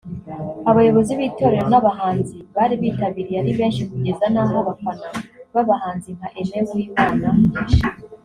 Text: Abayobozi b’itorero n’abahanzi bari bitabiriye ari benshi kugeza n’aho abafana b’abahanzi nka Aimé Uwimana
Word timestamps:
Abayobozi 0.71 1.11
b’itorero 1.19 1.65
n’abahanzi 1.69 2.35
bari 2.55 2.75
bitabiriye 2.81 3.37
ari 3.41 3.51
benshi 3.59 3.81
kugeza 3.89 4.25
n’aho 4.33 4.53
abafana 4.63 5.07
b’abahanzi 5.53 6.07
nka 6.17 6.27
Aimé 6.39 6.59
Uwimana 6.73 7.27